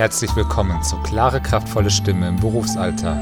Herzlich 0.00 0.34
willkommen 0.34 0.82
zu 0.82 0.96
Klare, 1.02 1.42
kraftvolle 1.42 1.90
Stimme 1.90 2.26
im 2.26 2.36
Berufsalltag. 2.36 3.18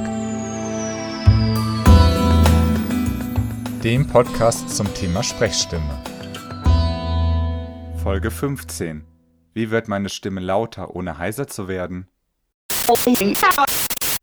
Dem 3.83 4.07
Podcast 4.07 4.71
zum 4.77 4.87
Thema 4.95 5.25
Sprechstimme. 5.25 6.01
Folge 8.01 8.31
15. 8.31 9.05
Wie 9.55 9.73
wird 9.73 9.89
meine 9.89 10.09
Stimme 10.09 10.39
lauter, 10.39 10.95
ohne 10.95 11.19
heiser 11.19 11.49
zu 11.49 11.67
werden? 11.67 12.07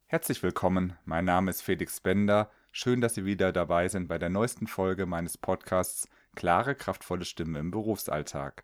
Herzlich 0.06 0.42
willkommen, 0.42 0.94
mein 1.04 1.26
Name 1.26 1.52
ist 1.52 1.62
Felix 1.62 2.00
Bender. 2.00 2.50
Schön, 2.72 3.02
dass 3.02 3.16
Sie 3.16 3.26
wieder 3.26 3.52
dabei 3.52 3.90
sind 3.90 4.08
bei 4.08 4.18
der 4.18 4.30
neuesten 4.30 4.68
Folge 4.68 5.06
meines 5.06 5.38
Podcasts 5.38 6.08
Klare, 6.36 6.76
kraftvolle 6.76 7.26
Stimme 7.26 7.60
im 7.60 7.72
Berufsalltag. 7.72 8.64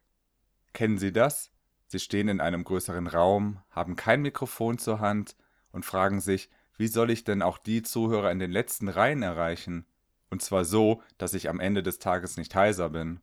Kennen 0.72 0.98
Sie 0.98 1.12
das? 1.12 1.51
Sie 1.92 2.00
stehen 2.00 2.30
in 2.30 2.40
einem 2.40 2.64
größeren 2.64 3.06
Raum, 3.06 3.60
haben 3.70 3.98
kein 3.98 4.22
Mikrofon 4.22 4.78
zur 4.78 5.02
Hand 5.02 5.36
und 5.74 5.84
fragen 5.84 6.22
sich, 6.22 6.50
wie 6.78 6.88
soll 6.88 7.12
ich 7.12 7.26
denn 7.26 7.42
auch 7.42 7.58
die 7.58 7.82
Zuhörer 7.82 8.32
in 8.32 8.40
den 8.40 8.50
letzten 8.50 8.88
Reihen 8.88 9.24
erreichen? 9.24 9.86
Und 10.30 10.42
zwar 10.42 10.64
so, 10.64 11.04
dass 11.18 11.34
ich 11.34 11.50
am 11.50 11.60
Ende 11.60 11.84
des 11.84 12.00
Tages 12.00 12.38
nicht 12.38 12.56
heiser 12.56 12.92
bin. 12.92 13.20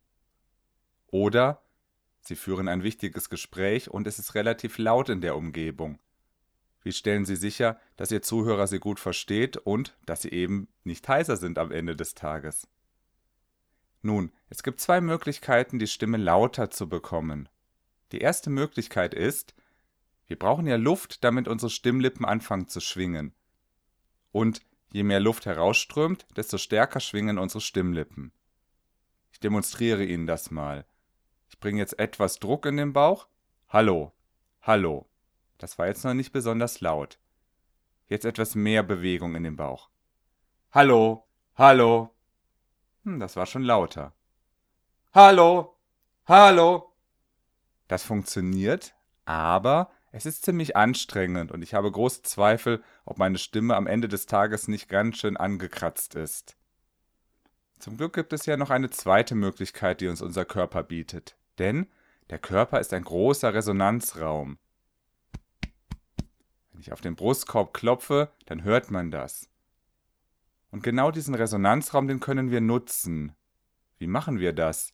Oder 1.07 1.63
Sie 2.21 2.35
führen 2.35 2.67
ein 2.67 2.83
wichtiges 2.83 3.31
Gespräch 3.31 3.89
und 3.89 4.05
es 4.05 4.19
ist 4.19 4.35
relativ 4.35 4.77
laut 4.77 5.09
in 5.09 5.21
der 5.21 5.35
Umgebung. 5.35 5.97
Wie 6.83 6.91
stellen 6.91 7.25
Sie 7.25 7.37
sicher, 7.37 7.79
dass 7.97 8.11
Ihr 8.11 8.21
Zuhörer 8.21 8.67
Sie 8.67 8.77
gut 8.77 8.99
versteht 8.99 9.57
und 9.57 9.97
dass 10.05 10.21
Sie 10.21 10.29
eben 10.29 10.67
nicht 10.83 11.07
heiser 11.09 11.37
sind 11.37 11.57
am 11.57 11.71
Ende 11.71 11.95
des 11.95 12.13
Tages? 12.13 12.67
Nun, 14.03 14.31
es 14.51 14.61
gibt 14.61 14.79
zwei 14.79 15.01
Möglichkeiten, 15.01 15.79
die 15.79 15.87
Stimme 15.87 16.17
lauter 16.17 16.69
zu 16.69 16.87
bekommen. 16.87 17.49
Die 18.11 18.19
erste 18.19 18.49
Möglichkeit 18.49 19.13
ist, 19.13 19.53
wir 20.27 20.37
brauchen 20.37 20.67
ja 20.67 20.75
Luft, 20.75 21.23
damit 21.23 21.47
unsere 21.47 21.69
Stimmlippen 21.69 22.25
anfangen 22.25 22.67
zu 22.67 22.79
schwingen. 22.79 23.33
Und 24.31 24.61
je 24.91 25.03
mehr 25.03 25.19
Luft 25.19 25.45
herausströmt, 25.45 26.25
desto 26.35 26.57
stärker 26.57 26.99
schwingen 26.99 27.37
unsere 27.37 27.61
Stimmlippen. 27.61 28.31
Ich 29.31 29.39
demonstriere 29.39 30.03
Ihnen 30.03 30.27
das 30.27 30.51
mal. 30.51 30.85
Ich 31.49 31.59
bringe 31.59 31.79
jetzt 31.79 31.97
etwas 31.99 32.39
Druck 32.39 32.65
in 32.65 32.77
den 32.77 32.93
Bauch. 32.93 33.27
Hallo, 33.67 34.13
hallo. 34.61 35.07
Das 35.57 35.77
war 35.77 35.87
jetzt 35.87 36.03
noch 36.03 36.13
nicht 36.13 36.31
besonders 36.31 36.81
laut. 36.81 37.19
Jetzt 38.07 38.25
etwas 38.25 38.55
mehr 38.55 38.83
Bewegung 38.83 39.35
in 39.35 39.43
den 39.43 39.55
Bauch. 39.55 39.89
Hallo, 40.71 41.27
hallo. 41.55 42.15
Hm, 43.03 43.19
das 43.19 43.35
war 43.35 43.45
schon 43.45 43.63
lauter. 43.63 44.13
Hallo, 45.13 45.75
hallo. 46.27 46.88
Das 47.89 48.03
funktioniert, 48.03 48.93
aber 49.25 49.91
es 50.11 50.25
ist 50.25 50.45
ziemlich 50.45 50.75
anstrengend 50.75 51.51
und 51.51 51.63
ich 51.63 51.73
habe 51.73 51.91
große 51.91 52.21
Zweifel, 52.21 52.83
ob 53.03 53.17
meine 53.17 53.39
Stimme 53.39 53.75
am 53.75 53.87
Ende 53.87 54.07
des 54.07 54.27
Tages 54.27 54.67
nicht 54.67 54.89
ganz 54.89 55.17
schön 55.17 55.35
angekratzt 55.35 56.13
ist. 56.13 56.55
Zum 57.79 57.97
Glück 57.97 58.13
gibt 58.13 58.31
es 58.31 58.45
ja 58.45 58.57
noch 58.57 58.69
eine 58.69 58.91
zweite 58.91 59.33
Möglichkeit, 59.33 60.01
die 60.01 60.07
uns 60.07 60.21
unser 60.21 60.45
Körper 60.45 60.83
bietet. 60.83 61.35
Denn 61.57 61.87
der 62.29 62.37
Körper 62.37 62.79
ist 62.79 62.93
ein 62.93 63.03
großer 63.03 63.55
Resonanzraum. 63.55 64.59
Wenn 66.71 66.81
ich 66.81 66.93
auf 66.93 67.01
den 67.01 67.15
Brustkorb 67.15 67.73
klopfe, 67.73 68.31
dann 68.45 68.63
hört 68.63 68.91
man 68.91 69.09
das. 69.09 69.49
Und 70.69 70.83
genau 70.83 71.09
diesen 71.09 71.33
Resonanzraum, 71.33 72.07
den 72.07 72.19
können 72.19 72.51
wir 72.51 72.61
nutzen. 72.61 73.35
Wie 73.97 74.07
machen 74.07 74.39
wir 74.39 74.53
das? 74.53 74.93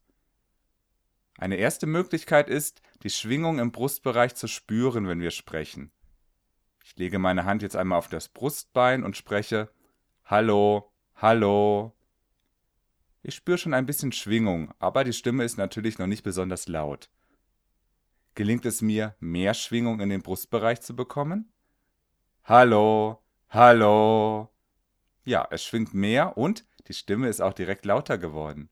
Eine 1.38 1.58
erste 1.58 1.86
Möglichkeit 1.86 2.50
ist, 2.50 2.82
die 3.04 3.10
Schwingung 3.10 3.60
im 3.60 3.72
Brustbereich 3.72 4.36
zu 4.36 4.48
spüren, 4.48 5.08
wenn 5.08 5.20
wir 5.20 5.32
sprechen. 5.32 5.92
Ich 6.84 6.96
lege 6.98 7.20
meine 7.20 7.46
Hand 7.46 7.62
jetzt 7.62 7.76
einmal 7.76 7.98
auf 7.98 8.08
das 8.08 8.30
Brustbein 8.30 9.04
und 9.04 9.18
spreche 9.18 9.70
Hallo, 10.24 10.92
hallo. 11.16 11.94
Ich 13.22 13.36
spüre 13.36 13.58
schon 13.58 13.74
ein 13.74 13.86
bisschen 13.86 14.12
Schwingung, 14.12 14.74
aber 14.80 15.04
die 15.04 15.14
Stimme 15.14 15.44
ist 15.44 15.58
natürlich 15.58 15.98
noch 15.98 16.08
nicht 16.08 16.24
besonders 16.24 16.68
laut. 16.68 17.10
Gelingt 18.36 18.66
es 18.66 18.82
mir, 18.82 19.16
mehr 19.20 19.54
Schwingung 19.54 20.00
in 20.00 20.10
den 20.10 20.22
Brustbereich 20.22 20.82
zu 20.82 20.96
bekommen? 20.96 21.52
Hallo, 22.44 23.24
hallo. 23.50 24.50
Ja, 25.24 25.48
es 25.50 25.64
schwingt 25.64 25.94
mehr 25.94 26.38
und 26.38 26.66
die 26.88 26.94
Stimme 26.94 27.30
ist 27.30 27.42
auch 27.42 27.54
direkt 27.54 27.86
lauter 27.86 28.20
geworden. 28.20 28.70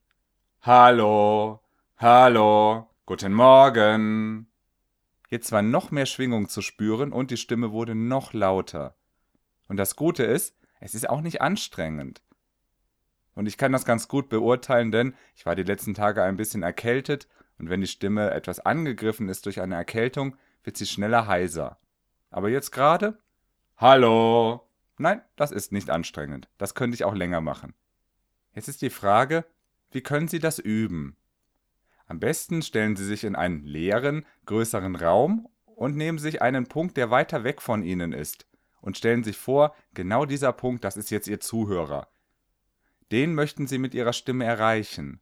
Hallo, 0.62 1.63
Hallo, 2.06 2.90
guten 3.06 3.32
Morgen. 3.32 4.48
Jetzt 5.30 5.54
war 5.54 5.62
noch 5.62 5.90
mehr 5.90 6.06
Schwingung 6.06 6.50
zu 6.50 6.62
spüren 6.62 7.14
und 7.14 7.32
die 7.32 7.38
Stimme 7.38 7.72
wurde 7.72 7.96
noch 7.96 8.34
lauter. 8.34 8.98
Und 9.70 9.78
das 9.78 9.96
Gute 9.96 10.24
ist, 10.24 10.54
es 10.82 10.96
ist 10.96 11.10
auch 11.10 11.22
nicht 11.22 11.42
anstrengend. 11.42 12.22
Und 13.36 13.46
ich 13.46 13.58
kann 13.58 13.72
das 13.72 13.86
ganz 13.86 14.10
gut 14.10 14.28
beurteilen, 14.28 14.92
denn 14.92 15.16
ich 15.34 15.46
war 15.46 15.56
die 15.56 15.64
letzten 15.64 15.94
Tage 15.94 16.22
ein 16.22 16.36
bisschen 16.36 16.62
erkältet 16.62 17.30
und 17.58 17.70
wenn 17.70 17.80
die 17.80 17.88
Stimme 17.88 18.32
etwas 18.32 18.60
angegriffen 18.60 19.30
ist 19.30 19.46
durch 19.46 19.62
eine 19.62 19.76
Erkältung, 19.76 20.36
wird 20.66 20.76
sie 20.76 20.88
schneller 20.88 21.28
heiser. 21.28 21.78
Aber 22.32 22.50
jetzt 22.50 22.72
gerade? 22.72 23.18
Hallo! 23.78 24.68
Nein, 24.98 25.22
das 25.38 25.52
ist 25.52 25.72
nicht 25.72 25.90
anstrengend. 25.90 26.50
Das 26.58 26.76
könnte 26.76 26.96
ich 26.96 27.06
auch 27.06 27.16
länger 27.16 27.40
machen. 27.40 27.74
Jetzt 28.54 28.68
ist 28.68 28.82
die 28.82 28.90
Frage, 28.90 29.46
wie 29.92 30.02
können 30.02 30.28
Sie 30.28 30.40
das 30.40 30.60
üben? 30.60 31.16
Am 32.06 32.20
besten 32.20 32.62
stellen 32.62 32.96
Sie 32.96 33.06
sich 33.06 33.24
in 33.24 33.36
einen 33.36 33.64
leeren, 33.64 34.26
größeren 34.46 34.96
Raum 34.96 35.48
und 35.66 35.96
nehmen 35.96 36.20
sich 36.20 36.42
einen 36.42 36.68
Punkt, 36.68 36.98
der 36.98 37.10
weiter 37.10 37.44
weg 37.44 37.62
von 37.62 37.84
Ihnen 37.84 38.14
ist, 38.14 38.46
und 38.82 38.98
stellen 38.98 39.24
sich 39.24 39.38
vor, 39.38 39.76
genau 39.94 40.26
dieser 40.26 40.54
Punkt, 40.54 40.84
das 40.84 40.98
ist 40.98 41.10
jetzt 41.10 41.28
Ihr 41.28 41.40
Zuhörer. 41.40 42.08
Den 43.12 43.34
möchten 43.34 43.68
Sie 43.68 43.78
mit 43.78 43.94
Ihrer 43.94 44.14
Stimme 44.14 44.46
erreichen. 44.46 45.20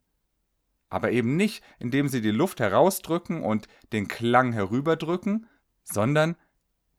Aber 0.89 1.11
eben 1.11 1.37
nicht, 1.37 1.63
indem 1.79 2.07
Sie 2.07 2.21
die 2.21 2.31
Luft 2.31 2.59
herausdrücken 2.59 3.43
und 3.43 3.67
den 3.93 4.07
Klang 4.07 4.51
herüberdrücken, 4.51 5.47
sondern 5.83 6.35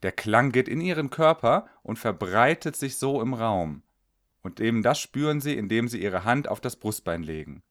der 0.03 0.13
Klang 0.13 0.51
geht 0.51 0.69
in 0.69 0.81
Ihren 0.81 1.11
Körper 1.11 1.67
und 1.83 1.99
verbreitet 1.99 2.77
sich 2.77 2.99
so 2.99 3.21
im 3.21 3.35
Raum. 3.35 3.83
Und 4.43 4.61
eben 4.61 4.83
das 4.83 4.99
spüren 5.01 5.41
Sie, 5.41 5.55
indem 5.55 5.89
Sie 5.89 6.03
Ihre 6.03 6.25
Hand 6.25 6.49
auf 6.49 6.61
das 6.61 6.77
Brustbein 6.77 7.23
legen. 7.23 7.63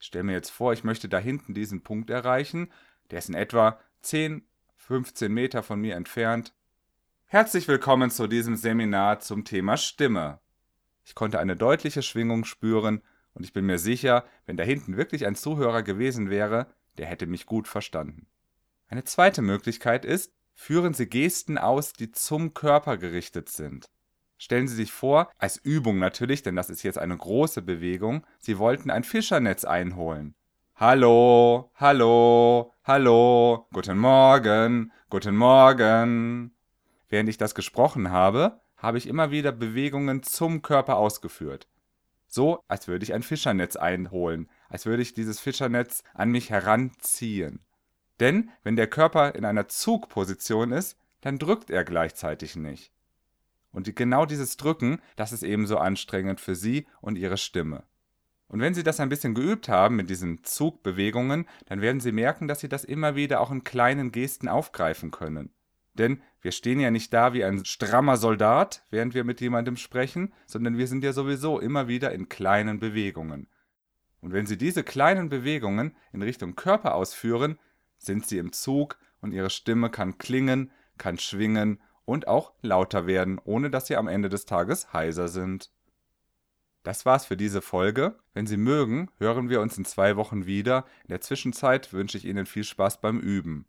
Ich 0.00 0.06
stelle 0.06 0.24
mir 0.24 0.32
jetzt 0.32 0.50
vor, 0.50 0.72
ich 0.72 0.84
möchte 0.84 1.08
da 1.08 1.18
hinten 1.18 1.54
diesen 1.54 1.82
Punkt 1.82 2.08
erreichen. 2.10 2.70
Der 3.10 3.18
ist 3.18 3.28
in 3.28 3.34
etwa 3.34 3.80
10, 4.02 4.46
15 4.76 5.32
Meter 5.32 5.62
von 5.62 5.80
mir 5.80 5.96
entfernt. 5.96 6.54
Herzlich 7.26 7.66
willkommen 7.66 8.10
zu 8.10 8.28
diesem 8.28 8.54
Seminar 8.54 9.20
zum 9.20 9.44
Thema 9.44 9.76
Stimme. 9.76 10.38
Ich 11.04 11.14
konnte 11.14 11.40
eine 11.40 11.56
deutliche 11.56 12.02
Schwingung 12.02 12.44
spüren 12.44 13.02
und 13.34 13.44
ich 13.44 13.52
bin 13.52 13.66
mir 13.66 13.78
sicher, 13.78 14.24
wenn 14.46 14.56
da 14.56 14.62
hinten 14.62 14.96
wirklich 14.96 15.26
ein 15.26 15.34
Zuhörer 15.34 15.82
gewesen 15.82 16.30
wäre, 16.30 16.68
der 16.96 17.06
hätte 17.06 17.26
mich 17.26 17.46
gut 17.46 17.66
verstanden. 17.66 18.28
Eine 18.86 19.04
zweite 19.04 19.42
Möglichkeit 19.42 20.04
ist, 20.04 20.32
führen 20.54 20.94
Sie 20.94 21.08
Gesten 21.08 21.58
aus, 21.58 21.92
die 21.92 22.12
zum 22.12 22.54
Körper 22.54 22.98
gerichtet 22.98 23.48
sind. 23.48 23.90
Stellen 24.38 24.68
Sie 24.68 24.76
sich 24.76 24.92
vor, 24.92 25.30
als 25.36 25.56
Übung 25.56 25.98
natürlich, 25.98 26.44
denn 26.44 26.54
das 26.54 26.70
ist 26.70 26.84
jetzt 26.84 26.98
eine 26.98 27.16
große 27.16 27.60
Bewegung, 27.60 28.24
Sie 28.38 28.58
wollten 28.58 28.88
ein 28.88 29.02
Fischernetz 29.02 29.64
einholen. 29.64 30.36
Hallo, 30.76 31.72
hallo, 31.74 32.72
hallo, 32.84 33.66
guten 33.72 33.98
Morgen, 33.98 34.92
guten 35.10 35.34
Morgen. 35.34 36.52
Während 37.08 37.28
ich 37.28 37.36
das 37.36 37.56
gesprochen 37.56 38.12
habe, 38.12 38.60
habe 38.76 38.96
ich 38.98 39.08
immer 39.08 39.32
wieder 39.32 39.50
Bewegungen 39.50 40.22
zum 40.22 40.62
Körper 40.62 40.98
ausgeführt. 40.98 41.66
So, 42.28 42.62
als 42.68 42.86
würde 42.86 43.02
ich 43.02 43.14
ein 43.14 43.24
Fischernetz 43.24 43.74
einholen, 43.74 44.48
als 44.68 44.86
würde 44.86 45.02
ich 45.02 45.14
dieses 45.14 45.40
Fischernetz 45.40 46.04
an 46.14 46.30
mich 46.30 46.50
heranziehen. 46.50 47.64
Denn 48.20 48.50
wenn 48.62 48.76
der 48.76 48.86
Körper 48.86 49.34
in 49.34 49.44
einer 49.44 49.66
Zugposition 49.66 50.70
ist, 50.70 50.96
dann 51.22 51.40
drückt 51.40 51.70
er 51.70 51.82
gleichzeitig 51.82 52.54
nicht. 52.54 52.92
Und 53.78 53.94
genau 53.94 54.26
dieses 54.26 54.56
Drücken, 54.56 55.00
das 55.14 55.30
ist 55.32 55.44
ebenso 55.44 55.78
anstrengend 55.78 56.40
für 56.40 56.56
Sie 56.56 56.88
und 57.00 57.16
Ihre 57.16 57.36
Stimme. 57.36 57.84
Und 58.48 58.58
wenn 58.58 58.74
Sie 58.74 58.82
das 58.82 58.98
ein 58.98 59.08
bisschen 59.08 59.36
geübt 59.36 59.68
haben 59.68 59.94
mit 59.94 60.10
diesen 60.10 60.42
Zugbewegungen, 60.42 61.46
dann 61.66 61.80
werden 61.80 62.00
Sie 62.00 62.10
merken, 62.10 62.48
dass 62.48 62.58
Sie 62.58 62.68
das 62.68 62.82
immer 62.82 63.14
wieder 63.14 63.40
auch 63.40 63.52
in 63.52 63.62
kleinen 63.62 64.10
Gesten 64.10 64.48
aufgreifen 64.48 65.12
können. 65.12 65.50
Denn 65.94 66.20
wir 66.40 66.50
stehen 66.50 66.80
ja 66.80 66.90
nicht 66.90 67.12
da 67.12 67.34
wie 67.34 67.44
ein 67.44 67.64
strammer 67.64 68.16
Soldat, 68.16 68.84
während 68.90 69.14
wir 69.14 69.22
mit 69.22 69.40
jemandem 69.40 69.76
sprechen, 69.76 70.32
sondern 70.44 70.76
wir 70.76 70.88
sind 70.88 71.04
ja 71.04 71.12
sowieso 71.12 71.60
immer 71.60 71.86
wieder 71.86 72.10
in 72.10 72.28
kleinen 72.28 72.80
Bewegungen. 72.80 73.46
Und 74.20 74.32
wenn 74.32 74.46
Sie 74.46 74.58
diese 74.58 74.82
kleinen 74.82 75.28
Bewegungen 75.28 75.94
in 76.12 76.22
Richtung 76.22 76.56
Körper 76.56 76.96
ausführen, 76.96 77.60
sind 77.96 78.26
Sie 78.26 78.38
im 78.38 78.50
Zug 78.50 78.98
und 79.20 79.30
Ihre 79.30 79.50
Stimme 79.50 79.88
kann 79.88 80.18
klingen, 80.18 80.72
kann 80.96 81.16
schwingen 81.16 81.80
und 82.08 82.26
auch 82.26 82.54
lauter 82.62 83.06
werden, 83.06 83.38
ohne 83.44 83.68
dass 83.68 83.86
sie 83.86 83.96
am 83.96 84.08
Ende 84.08 84.30
des 84.30 84.46
Tages 84.46 84.94
heiser 84.94 85.28
sind. 85.28 85.70
Das 86.82 87.04
war's 87.04 87.26
für 87.26 87.36
diese 87.36 87.60
Folge. 87.60 88.18
Wenn 88.32 88.46
Sie 88.46 88.56
mögen, 88.56 89.10
hören 89.18 89.50
wir 89.50 89.60
uns 89.60 89.76
in 89.76 89.84
zwei 89.84 90.16
Wochen 90.16 90.46
wieder. 90.46 90.86
In 91.02 91.08
der 91.08 91.20
Zwischenzeit 91.20 91.92
wünsche 91.92 92.16
ich 92.16 92.24
Ihnen 92.24 92.46
viel 92.46 92.64
Spaß 92.64 93.02
beim 93.02 93.20
Üben. 93.20 93.66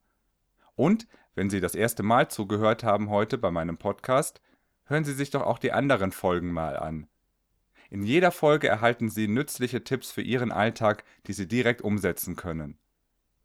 Und 0.75 1.05
Wenn 1.35 1.49
Sie 1.49 1.59
das 1.59 1.75
erste 1.75 2.01
Mal 2.01 2.29
zugehört 2.29 2.83
haben 2.85 3.09
heute 3.09 3.37
bei 3.37 3.51
meinem 3.51 3.77
Podcast, 3.77 4.39
hören 4.85 5.03
Sie 5.03 5.13
sich 5.13 5.31
doch 5.31 5.41
auch 5.41 5.59
die 5.59 5.73
anderen 5.73 6.13
Folgen 6.13 6.53
mal 6.53 6.77
an. 6.77 7.07
In 7.89 8.03
jeder 8.03 8.31
Folge 8.31 8.69
erhalten 8.69 9.09
Sie 9.09 9.27
nützliche 9.27 9.83
Tipps 9.83 10.11
für 10.11 10.21
Ihren 10.21 10.53
Alltag, 10.53 11.03
die 11.27 11.33
Sie 11.33 11.47
direkt 11.47 11.81
umsetzen 11.81 12.37
können, 12.37 12.77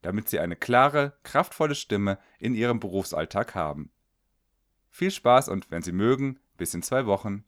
damit 0.01 0.29
Sie 0.29 0.39
eine 0.39 0.55
klare, 0.55 1.17
kraftvolle 1.23 1.75
Stimme 1.75 2.17
in 2.39 2.55
Ihrem 2.55 2.79
Berufsalltag 2.79 3.55
haben. 3.55 3.91
Viel 4.97 5.11
Spaß 5.11 5.49
und 5.49 5.69
wenn 5.71 5.81
Sie 5.81 5.91
mögen, 5.91 6.39
bis 6.55 6.73
in 6.73 6.81
zwei 6.81 7.05
Wochen. 7.05 7.43